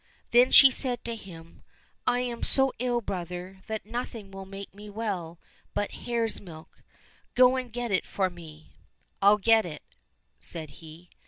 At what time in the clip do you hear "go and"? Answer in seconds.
7.35-7.71